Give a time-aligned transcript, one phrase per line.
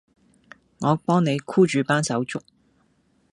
[0.79, 2.41] 我幫你箍住班手足